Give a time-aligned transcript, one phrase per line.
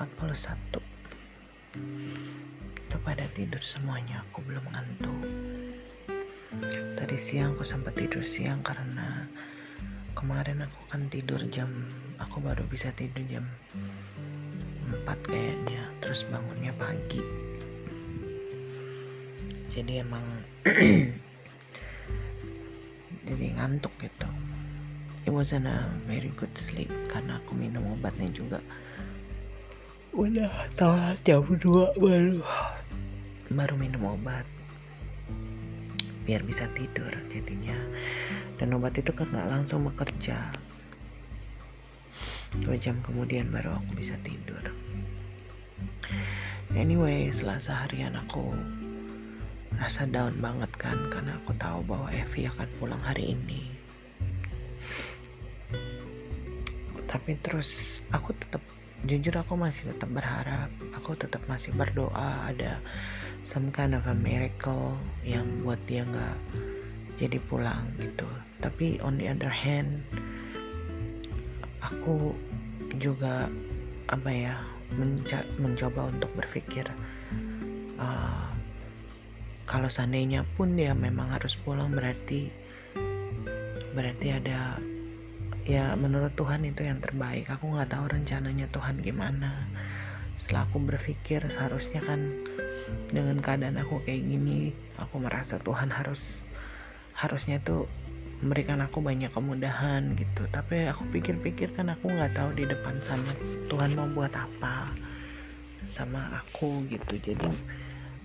[0.00, 0.80] 41
[2.88, 5.28] Udah pada tidur semuanya Aku belum ngantuk.
[6.96, 9.28] Tadi siang aku sempat tidur siang Karena
[10.16, 11.68] Kemarin aku kan tidur jam
[12.16, 13.44] Aku baru bisa tidur jam
[15.04, 17.20] 4 kayaknya Terus bangunnya pagi.
[19.68, 20.24] Jadi emang
[23.28, 24.28] Jadi ngantuk gitu.
[25.28, 28.64] It wasn't a very good sleep Karena aku minum obatnya juga
[30.10, 32.42] Udah telat jam 2 baru.
[33.54, 34.42] Baru minum obat.
[36.26, 37.78] Biar bisa tidur jadinya.
[38.58, 40.50] Dan obat itu kan gak langsung bekerja.
[42.58, 44.74] Dua jam kemudian baru aku bisa tidur.
[46.74, 48.50] Anyway setelah seharian aku
[49.78, 53.62] rasa down banget kan karena aku tahu bahwa Evi akan pulang hari ini.
[57.06, 58.62] Tapi terus aku tetap
[59.08, 62.76] jujur aku masih tetap berharap aku tetap masih berdoa ada
[63.42, 64.92] some kind of a miracle
[65.24, 66.36] yang buat dia nggak
[67.16, 68.28] jadi pulang gitu.
[68.60, 70.04] Tapi on the other hand
[71.80, 72.32] aku
[73.00, 73.48] juga
[74.12, 74.54] apa ya
[74.96, 76.84] menca mencoba untuk berpikir
[78.00, 78.46] uh,
[79.64, 82.50] kalau seandainya pun dia memang harus pulang berarti
[83.94, 84.78] berarti ada
[85.64, 87.48] ya menurut Tuhan itu yang terbaik.
[87.52, 89.66] Aku nggak tahu rencananya Tuhan gimana.
[90.40, 92.20] Setelah aku berpikir seharusnya kan
[93.10, 96.42] dengan keadaan aku kayak gini aku merasa Tuhan harus
[97.14, 97.86] harusnya tuh
[98.40, 100.48] memberikan aku banyak kemudahan gitu.
[100.48, 103.32] Tapi aku pikir-pikir kan aku nggak tahu di depan sana
[103.68, 104.88] Tuhan mau buat apa
[105.86, 107.20] sama aku gitu.
[107.20, 107.50] Jadi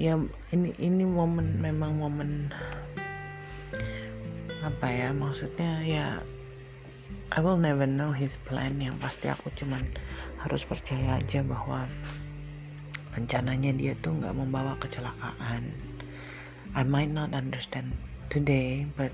[0.00, 0.16] ya
[0.54, 2.48] ini ini momen memang momen
[4.58, 6.06] apa ya maksudnya ya
[7.28, 8.80] I will never know his plan.
[8.80, 9.84] Yang pasti aku cuman
[10.40, 11.84] harus percaya aja bahwa
[13.12, 15.68] rencananya dia tuh nggak membawa kecelakaan.
[16.72, 17.92] I might not understand
[18.32, 19.12] today but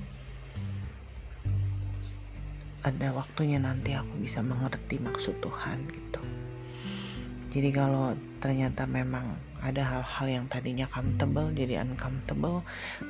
[2.85, 6.23] ada waktunya nanti aku bisa mengerti maksud Tuhan gitu.
[7.55, 9.25] Jadi kalau ternyata memang
[9.65, 12.61] ada hal-hal yang tadinya comfortable jadi uncomfortable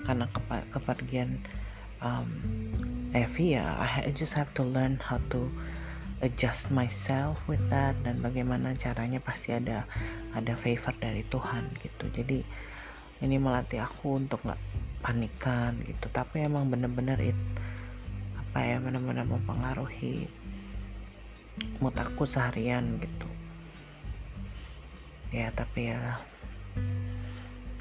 [0.06, 0.30] karena
[0.70, 1.42] kepergian
[1.98, 2.30] um,
[3.14, 5.46] Evi ya I just have to learn how to
[6.18, 9.86] adjust myself with that dan bagaimana caranya pasti ada
[10.34, 12.10] ada favor dari Tuhan gitu.
[12.10, 12.42] Jadi
[13.22, 14.58] ini melatih aku untuk nggak
[14.98, 16.10] panikan gitu.
[16.10, 17.38] Tapi emang bener-bener it
[18.34, 20.26] apa ya bener-bener mempengaruhi
[21.78, 23.30] mood aku seharian gitu.
[25.30, 26.18] Ya tapi ya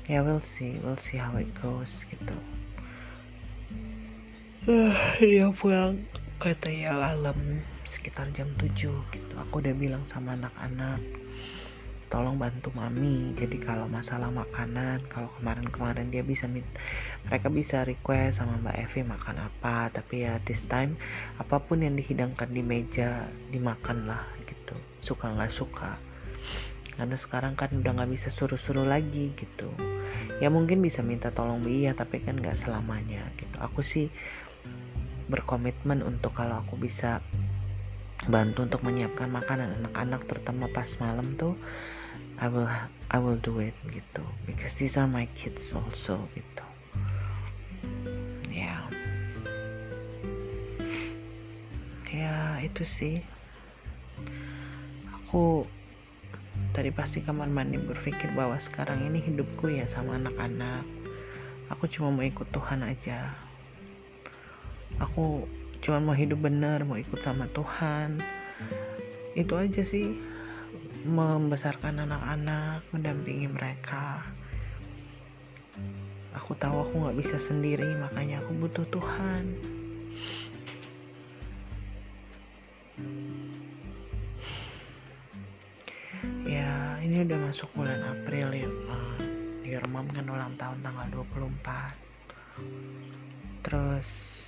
[0.06, 2.38] ya we'll see we'll see how it goes gitu
[4.68, 6.00] uh, dia pulang
[6.40, 7.36] katanya alam
[7.88, 8.72] sekitar jam 7
[9.12, 9.34] gitu.
[9.48, 11.00] Aku udah bilang sama anak-anak
[12.14, 16.46] tolong bantu mami jadi kalau masalah makanan kalau kemarin-kemarin dia bisa
[17.26, 20.94] mereka bisa request sama mbak Evi makan apa tapi ya this time
[21.42, 24.78] apa pun yang dihidangkan di meja dimakan lah gitu.
[25.02, 25.98] Suka nggak suka.
[26.94, 29.74] Karena sekarang kan udah nggak bisa suruh-suruh lagi gitu.
[30.38, 33.58] Ya mungkin bisa minta tolong iya tapi kan nggak selamanya gitu.
[33.58, 34.14] Aku sih
[35.34, 37.18] berkomitmen untuk kalau aku bisa
[38.30, 41.58] bantu untuk menyiapkan makanan anak-anak terutama pas malam tuh
[42.38, 42.70] I will
[43.10, 44.22] I will do it gitu.
[44.46, 46.66] Because these are my kids also gitu.
[48.54, 48.78] Ya
[52.14, 53.26] ya itu sih.
[55.14, 55.66] Aku
[56.78, 60.86] tadi pasti kamar mandi berpikir bahwa sekarang ini hidupku ya sama anak-anak.
[61.74, 63.34] Aku cuma mau ikut Tuhan aja
[65.00, 65.46] aku
[65.84, 68.20] cuma mau hidup benar mau ikut sama Tuhan.
[69.34, 70.14] Itu aja sih
[71.08, 74.22] membesarkan anak-anak mendampingi mereka.
[76.38, 79.46] Aku tahu aku nggak bisa sendiri makanya aku butuh Tuhan.
[86.44, 88.70] Ya ini udah masuk bulan April ya
[89.74, 91.50] your mom kan ulang tahun tanggal 24
[93.66, 94.43] terus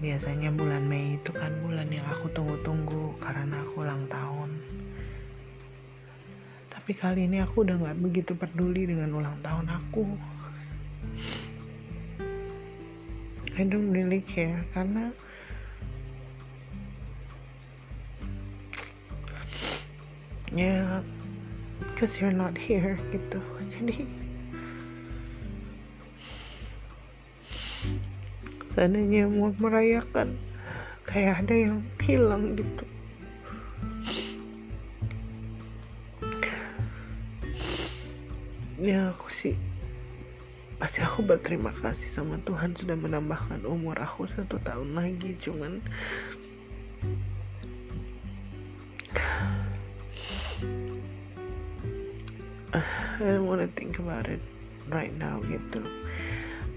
[0.00, 4.50] biasanya bulan Mei itu kan bulan yang aku tunggu-tunggu karena aku ulang tahun.
[6.72, 10.04] Tapi kali ini aku udah gak begitu peduli dengan ulang tahun aku.
[13.60, 15.12] I don't really care karena
[20.48, 21.04] ya
[22.00, 23.36] cause you're not here gitu.
[23.76, 24.08] Jadi
[28.80, 30.40] seandainya mau merayakan.
[31.04, 32.88] Kayak ada yang hilang gitu.
[38.80, 39.52] Ya aku sih
[40.80, 45.84] pasti aku berterima kasih sama Tuhan sudah menambahkan umur aku satu tahun lagi cuman
[52.72, 52.80] I
[53.20, 54.40] don't wanna think about it
[54.88, 55.84] right now gitu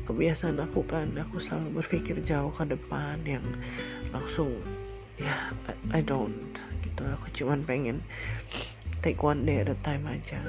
[0.04, 3.46] kebiasaan aku kan aku selalu berpikir jauh ke depan yang
[4.12, 4.52] langsung
[5.16, 6.54] ya I, I don't
[6.84, 7.02] gitu.
[7.20, 7.98] Aku cuman pengen
[9.02, 10.40] take one day at a time aja.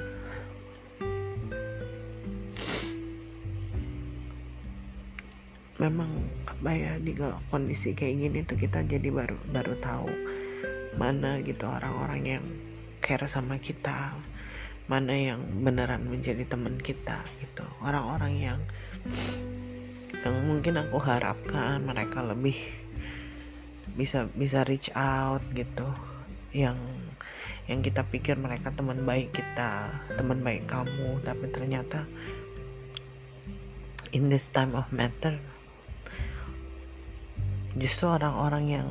[5.75, 6.07] Memang
[6.47, 7.11] apa ya di
[7.51, 10.07] kondisi kayak gini tuh kita jadi baru baru tahu
[10.95, 12.45] mana gitu orang-orang yang
[13.03, 14.15] care sama kita
[14.87, 17.65] mana yang beneran menjadi teman kita gitu.
[17.83, 18.59] Orang-orang yang
[20.25, 22.57] yang mungkin aku harapkan mereka lebih
[23.93, 25.85] bisa bisa reach out gitu.
[26.51, 26.81] Yang
[27.65, 31.21] yang kita pikir mereka teman baik kita teman baik kamu.
[31.21, 32.05] Tapi ternyata
[34.15, 35.35] in this time of matter
[37.75, 38.87] justru orang-orang yang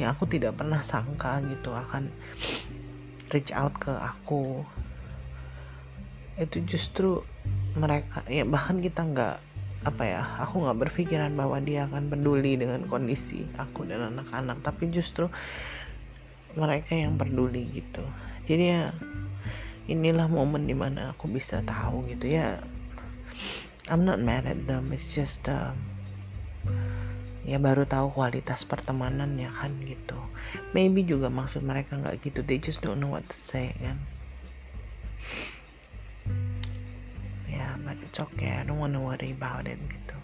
[0.00, 2.08] yang aku tidak pernah sangka gitu akan
[3.30, 4.64] reach out ke aku.
[6.34, 7.22] Itu justru
[7.74, 9.36] mereka ya bahkan kita nggak
[9.84, 14.88] apa ya aku nggak berpikiran bahwa dia akan peduli dengan kondisi aku dan anak-anak tapi
[14.88, 15.28] justru
[16.54, 18.00] mereka yang peduli gitu.
[18.46, 18.94] Jadi ya
[19.90, 22.62] inilah momen di mana aku bisa tahu gitu ya.
[23.90, 25.74] I'm not mad at them it's just uh,
[27.44, 30.16] ya baru tahu kualitas pertemanan ya kan gitu.
[30.72, 33.98] Maybe juga maksud mereka nggak gitu they just don't know what to say kan
[38.14, 40.14] it's okay I don't wanna worry about it gitu.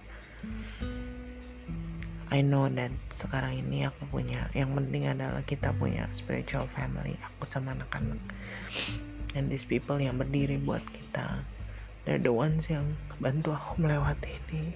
[2.31, 7.51] I know that sekarang ini aku punya yang penting adalah kita punya spiritual family aku
[7.51, 8.23] sama anak-anak.
[9.35, 11.43] And these people yang berdiri buat kita
[12.07, 14.71] they're the ones yang bantu aku melewati ini.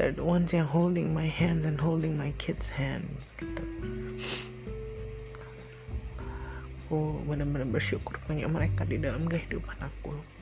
[0.00, 3.60] They're the ones yang holding my hands and holding my kids hands gitu.
[6.88, 10.37] Aku benar-benar bersyukur punya mereka di dalam kehidupan aku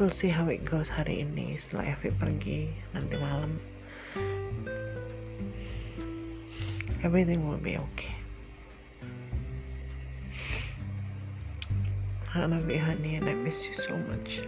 [0.00, 3.52] we'll see how it goes hari ini setelah Evi pergi nanti malam
[7.04, 8.16] everything will be okay
[12.30, 14.38] I love you, honey, and I miss you so much.